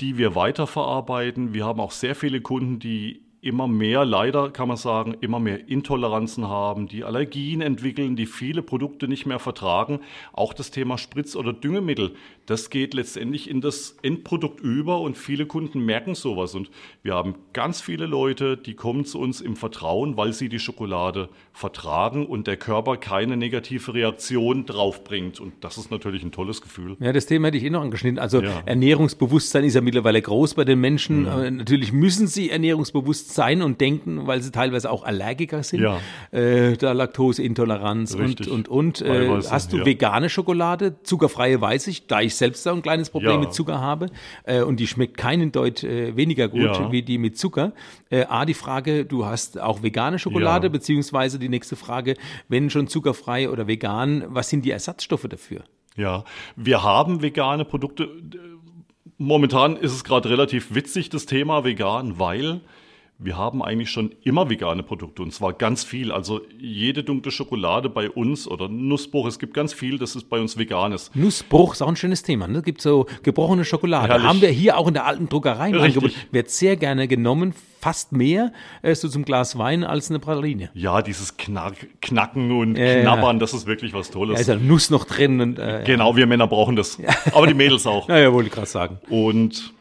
[0.00, 1.54] die wir weiterverarbeiten.
[1.54, 5.68] Wir haben auch sehr viele Kunden, die immer mehr, leider kann man sagen, immer mehr
[5.68, 10.00] Intoleranzen haben, die Allergien entwickeln, die viele Produkte nicht mehr vertragen.
[10.32, 12.14] Auch das Thema Spritz- oder Düngemittel,
[12.46, 16.54] das geht letztendlich in das Endprodukt über und viele Kunden merken sowas.
[16.54, 16.70] Und
[17.02, 21.28] wir haben ganz viele Leute, die kommen zu uns im Vertrauen, weil sie die Schokolade
[21.52, 25.40] vertragen und der Körper keine negative Reaktion draufbringt.
[25.40, 26.96] Und das ist natürlich ein tolles Gefühl.
[27.00, 28.18] Ja, das Thema hätte ich eh noch angeschnitten.
[28.18, 28.62] Also Ja.
[28.66, 31.26] Ernährungsbewusstsein ist ja mittlerweile groß bei den Menschen.
[31.26, 35.82] Äh, Natürlich müssen sie ernährungsbewusst sein und denken, weil sie teilweise auch Allergiker sind.
[35.82, 36.00] Ja.
[36.32, 39.02] Äh, da Laktoseintoleranz und, und, und.
[39.02, 39.86] Äh, hast du ja.
[39.86, 41.02] vegane Schokolade?
[41.04, 43.38] Zuckerfreie weiß ich, da ich selbst da ein kleines Problem Ja.
[43.38, 44.08] mit Zucker habe.
[44.42, 47.72] Äh, und die schmeckt keinen Deut äh, weniger gut wie die mit Zucker.
[48.10, 52.14] Äh, A, die Frage, du hast auch vegane Schokolade, beziehungsweise die nächste Frage,
[52.48, 55.62] wenn schon zuckerfrei oder vegan, was sind die Ersatzstoffe dafür?
[55.96, 56.24] Ja,
[56.56, 58.08] wir haben vegane Produkte.
[59.18, 62.60] Momentan ist es gerade relativ witzig, das Thema vegan, weil
[63.18, 66.12] wir haben eigentlich schon immer vegane Produkte und zwar ganz viel.
[66.12, 70.38] Also jede dunkle Schokolade bei uns oder Nussbruch, es gibt ganz viel, das ist bei
[70.38, 71.10] uns veganes.
[71.14, 72.46] Nussbruch ist auch ein schönes Thema.
[72.46, 72.60] Ne?
[72.60, 74.08] Gibt so gebrochene Schokolade.
[74.08, 74.26] Herrlich.
[74.26, 76.02] Haben wir hier auch in der alten Druckerei im Richtig.
[76.02, 76.26] Angebot.
[76.30, 78.52] Wird sehr gerne genommen, fast mehr
[78.82, 80.68] äh, so zum Glas Wein als eine Praline.
[80.74, 83.00] Ja, dieses Knack, Knacken und Ja, ja.
[83.00, 84.40] Knabbern, das ist wirklich was Da Tolles.
[84.40, 85.40] ist ja Nuss noch drin.
[85.40, 86.98] Und, äh, Genau, wir Männer brauchen das.
[87.32, 88.08] Aber die Mädels auch.
[88.10, 88.98] ja, ja, wollte ich gerade sagen.
[89.08, 89.72] Und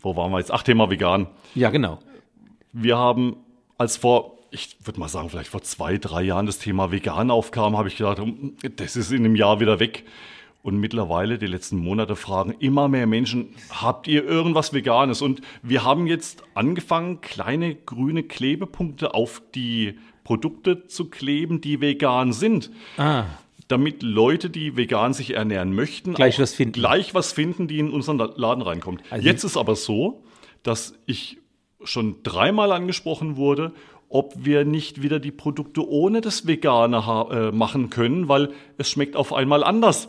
[0.00, 0.50] wo waren wir jetzt?
[0.52, 1.28] Ach, Thema vegan.
[1.54, 1.98] Ja, genau.
[2.72, 3.36] Wir haben
[3.78, 7.76] als vor, ich würde mal sagen, vielleicht vor zwei, drei Jahren das Thema vegan aufkam,
[7.76, 10.04] habe ich gedacht, hm, das ist in einem Jahr wieder weg.
[10.62, 15.20] Und mittlerweile, die letzten Monate, fragen immer mehr Menschen, habt ihr irgendwas Veganes?
[15.20, 22.32] Und wir haben jetzt angefangen, kleine grüne Klebepunkte auf die Produkte zu kleben, die vegan
[22.32, 22.70] sind.
[22.96, 23.24] Ah,
[23.66, 26.74] Damit Leute, die vegan sich ernähren möchten, Gleich was finden.
[26.74, 29.02] gleich was finden, die in unseren Laden reinkommt.
[29.10, 30.22] Also- Jetzt ist aber so,
[30.62, 31.38] dass ich
[31.84, 33.72] schon dreimal angesprochen wurde,
[34.08, 36.98] ob wir nicht wieder die Produkte ohne das Vegane
[37.30, 40.08] äh, machen können, weil es schmeckt auf einmal anders.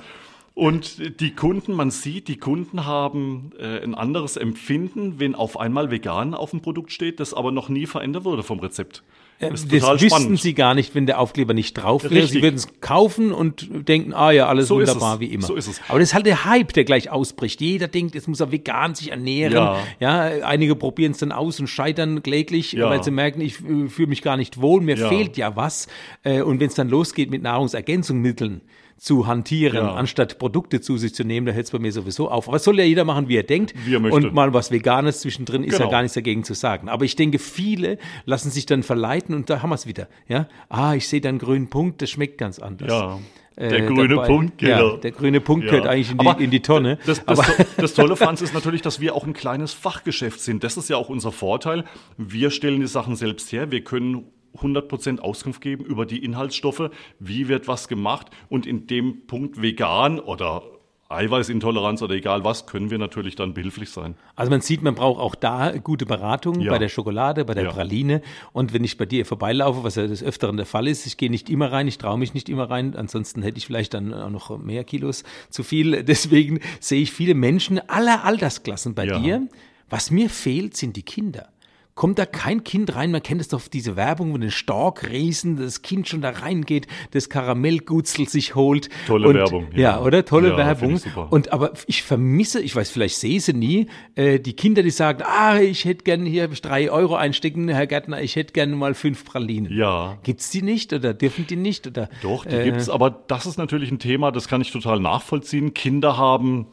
[0.55, 5.89] Und die Kunden, man sieht, die Kunden haben äh, ein anderes Empfinden, wenn auf einmal
[5.89, 9.03] vegan auf dem Produkt steht, das aber noch nie verändert wurde vom Rezept.
[9.39, 10.41] Das das wüssten spannend.
[10.41, 12.27] sie gar nicht, wenn der Aufkleber nicht drauf wäre.
[12.27, 15.45] Sie würden es kaufen und denken, ah ja, alles So wunderbar wie immer.
[15.45, 15.81] So ist es.
[15.89, 17.59] Aber das ist halt der Hype, der gleich ausbricht.
[17.59, 19.53] Jeder denkt, jetzt muss er vegan sich ernähren.
[19.53, 20.21] Ja, Ja.
[20.45, 22.89] einige probieren es dann aus und scheitern kläglich, Ja.
[22.89, 25.09] weil sie merken, ich äh, fühle mich gar nicht wohl, mir Ja.
[25.09, 25.87] fehlt ja was.
[26.23, 28.61] Äh, Und wenn es dann losgeht mit Nahrungsergänzungsmitteln,
[28.97, 29.93] zu hantieren, Ja.
[29.95, 32.47] anstatt Produkte zu sich zu nehmen, da hört es bei mir sowieso auf.
[32.47, 33.73] Aber es soll ja jeder machen, wie er denkt.
[33.85, 34.15] Wie er möchte.
[34.15, 35.91] Und mal was Veganes zwischendrin ist ja Genau.
[35.91, 36.87] gar nichts dagegen zu sagen.
[36.89, 40.07] Aber ich denke, viele lassen sich dann verleiten und da haben wir es wieder.
[40.27, 40.47] Ja?
[40.69, 42.89] Ah, ich sehe da einen grünen Punkt, das schmeckt ganz anders.
[42.89, 43.19] Ja,
[43.55, 44.93] Äh, der grüne dabei- Punkt, genau.
[44.93, 45.71] Ja, der grüne Punkt Ja.
[45.71, 46.97] gehört eigentlich in die, Aber in die Tonne.
[47.05, 47.45] Das, das, Aber
[47.77, 50.63] das Tolle, Franz, ist natürlich, dass wir auch ein kleines Fachgeschäft sind.
[50.63, 51.83] Das ist ja auch unser Vorteil.
[52.17, 53.69] Wir stellen die Sachen selbst her.
[53.69, 54.23] Wir können
[54.57, 56.89] 100% Auskunft geben über die Inhaltsstoffe.
[57.19, 58.27] Wie wird was gemacht?
[58.49, 60.63] Und in dem Punkt vegan oder
[61.09, 64.15] Eiweißintoleranz oder egal was, können wir natürlich dann behilflich sein.
[64.35, 66.71] Also man sieht, man braucht auch da gute Beratung Ja.
[66.71, 67.71] bei der Schokolade, bei der Ja.
[67.71, 68.21] Praline.
[68.51, 71.29] Und wenn ich bei dir vorbeilaufe, was ja des Öfteren der Fall ist, ich gehe
[71.29, 74.29] nicht immer rein, ich traue mich nicht immer rein, ansonsten hätte ich vielleicht dann auch
[74.31, 76.03] noch mehr Kilos zu viel.
[76.03, 79.19] Deswegen sehe ich viele Menschen aller Altersklassen bei Ja.
[79.19, 79.47] dir.
[79.89, 81.49] Was mir fehlt, sind die Kinder.
[81.95, 83.11] Kommt da kein Kind rein?
[83.11, 87.29] Man kennt es doch diese Werbung, wo den Storkriesen das Kind schon da reingeht, das
[87.29, 88.89] Karamellgutzel sich holt.
[89.07, 89.67] Tolle und, Werbung.
[89.75, 90.25] Ja, oder?
[90.25, 90.99] Tolle Ja, Werbung.
[91.29, 95.23] Und aber ich vermisse, ich weiß, vielleicht sehe sie nie, äh, die Kinder, die sagen,
[95.23, 99.25] ah, ich hätte gern hier drei Euro einstecken, Herr Gärtner, ich hätte gerne mal fünf
[99.25, 99.71] Pralinen.
[99.71, 100.17] Ja.
[100.23, 101.87] Gibt's die nicht oder dürfen die nicht?
[101.87, 104.99] Oder, Doch, die äh, gibt's, aber das ist natürlich ein Thema, das kann ich total
[104.99, 105.73] nachvollziehen.
[105.73, 106.67] Kinder haben,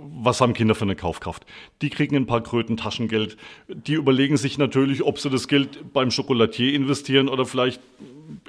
[0.00, 1.46] was haben Kinder für eine Kaufkraft?
[1.82, 3.36] Die kriegen ein paar Kröten Taschengeld.
[3.68, 7.80] Die überlegen sich natürlich, ob sie das Geld beim Schokolatier investieren oder vielleicht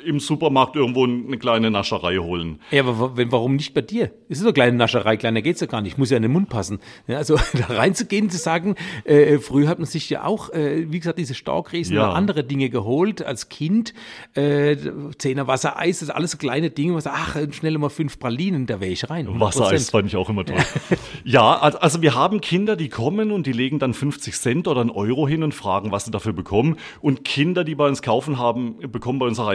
[0.07, 2.59] im Supermarkt irgendwo eine kleine Nascherei holen.
[2.71, 4.11] Ja, aber warum nicht bei dir?
[4.29, 5.97] Es ist so eine kleine Nascherei, kleiner geht's ja gar nicht.
[5.97, 6.79] Muss ja in den Mund passen.
[7.07, 7.35] Ja, also
[7.67, 11.35] da reinzugehen, zu sagen, äh, früher hat man sich ja auch, äh, wie gesagt, diese
[11.35, 12.05] Storkriesen Ja.
[12.07, 13.93] oder andere Dinge geholt als Kind.
[14.33, 14.77] Äh,
[15.17, 16.93] Zehner Wasser, Eis, das sind alles so kleine Dinge.
[16.93, 19.27] Man sagt, ach, schnell mal fünf Pralinen, da wäre ich rein.
[19.27, 19.39] 100%.
[19.39, 20.57] Wassereis fand ich auch immer toll.
[21.23, 24.81] ja, al- also wir haben Kinder, die kommen und die legen dann 50 Cent oder
[24.81, 26.77] einen Euro hin und fragen, was sie dafür bekommen.
[27.01, 29.47] Und Kinder, die bei uns kaufen haben, bekommen bei uns auch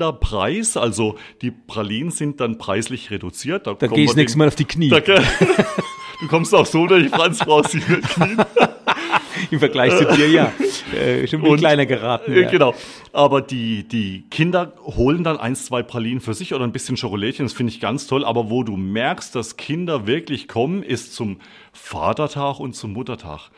[0.00, 0.76] einen Kinderpreis.
[0.76, 3.66] Also die Pralinen sind dann preislich reduziert.
[3.66, 5.00] Da gehe ich wir nächstes Mal auf die Knie Da,
[6.20, 8.38] du kommst auch so durch, Franz, brauchst dich nicht knien.
[9.50, 10.52] im Vergleich zu dir, ja.
[10.94, 12.32] Äh, schon ein kleiner geraten.
[12.32, 12.50] Äh, Ja.
[12.50, 12.74] Genau.
[13.12, 17.46] Aber die, die Kinder holen dann eins, zwei Pralinen für sich oder ein bisschen Schokolädchen.
[17.46, 18.24] Das finde ich ganz toll.
[18.24, 21.40] Aber wo du merkst, dass Kinder wirklich kommen, ist zum
[21.72, 23.50] Vatertag und zum Muttertag.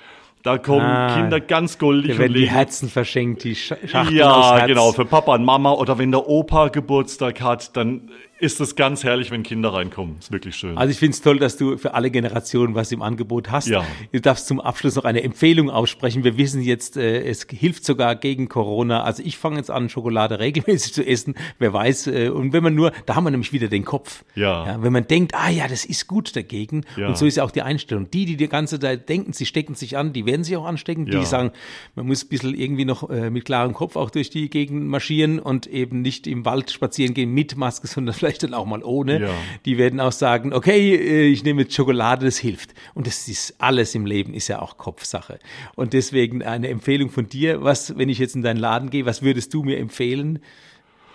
[0.43, 4.59] Da kommen Ah, Kinder ganz goldig Da werden die Herzen verschenkt, die Sch Schachteln aus
[4.59, 8.75] ja, genau, für Papa und Mama oder wenn der Opa Geburtstag hat, dann ist es
[8.77, 10.17] ganz herrlich, wenn Kinder reinkommen.
[10.19, 10.77] Ist wirklich schön.
[10.79, 13.69] Also ich finde es toll, dass du für alle Generationen was im Angebot hast.
[13.69, 13.85] Ja.
[14.13, 16.25] Du darfst zum Abschluss noch eine Empfehlung aussprechen.
[16.25, 19.03] Wir wissen jetzt, äh, es hilft sogar gegen Corona.
[19.03, 21.35] Also ich fange jetzt an, Schokolade regelmäßig zu essen.
[21.59, 22.07] Wer weiß.
[22.07, 24.25] Äh, und wenn man nur, da haben wir nämlich wieder den Kopf.
[24.35, 24.79] Ja.
[24.83, 26.85] wenn man denkt, ah ja, das ist gut dagegen.
[26.97, 27.09] Ja.
[27.09, 28.11] Und so ist ja auch die Einstellung.
[28.11, 31.07] Die, die die ganze Zeit denken, sie stecken sich an, die werden sich auch anstecken.
[31.07, 31.21] Die, Ja.
[31.21, 31.51] die sagen,
[31.95, 35.39] man muss ein bisschen irgendwie noch äh, mit klarem Kopf auch durch die Gegend marschieren
[35.41, 39.23] und eben nicht im Wald spazieren gehen mit Maske, sondern vielleicht dann auch mal ohne.
[39.23, 39.31] Ja.
[39.65, 42.75] Die werden auch sagen, okay, äh, ich nehme jetzt Schokolade, das hilft.
[42.95, 45.39] Und das ist alles im Leben, ist ja auch Kopfsache.
[45.75, 49.23] Und deswegen eine Empfehlung von dir, was, wenn ich jetzt in deinen Laden gehe, was
[49.23, 50.41] würdest du mir empfehlen?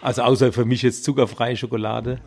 [0.01, 2.19] Also außer für mich jetzt zuckerfreie Schokolade.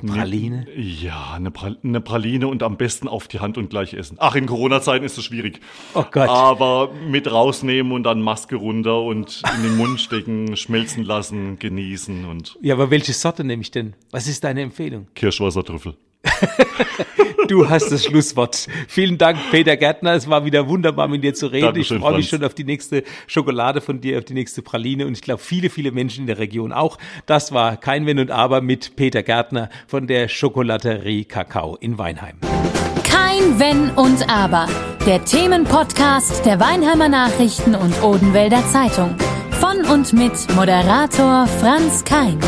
[0.00, 0.66] Eine Praline.
[0.76, 4.16] Ja, eine, Pral eine Praline und am besten auf die Hand und gleich essen.
[4.20, 5.60] Ach, in Corona-Zeiten ist es schwierig.
[5.94, 6.28] Oh Gott.
[6.28, 12.24] Aber mit rausnehmen und dann Maske runter und in den Mund stecken, schmelzen lassen, genießen
[12.24, 13.94] und Ja, aber welche Sorte nehme ich denn?
[14.10, 15.08] Was ist deine Empfehlung?
[15.14, 15.94] Kirschwassertrüffel.
[17.48, 18.66] Du hast das Schlusswort.
[18.88, 20.14] Vielen Dank, Peter Gärtner.
[20.14, 21.66] Es war wieder wunderbar, mit dir zu reden.
[21.66, 22.40] Dankeschön, ich freue mich Franz.
[22.40, 25.68] schon auf die nächste Schokolade von dir, auf die nächste Praline und ich glaube, viele,
[25.70, 26.98] viele Menschen in der Region auch.
[27.26, 32.38] Das war kein Wenn und Aber mit Peter Gärtner von der Schokolaterie Kakao in Weinheim.
[33.02, 34.68] Kein Wenn und Aber.
[35.06, 39.16] Der Themenpodcast der Weinheimer Nachrichten und Odenwälder Zeitung.
[39.50, 42.38] Von und mit Moderator Franz Kein.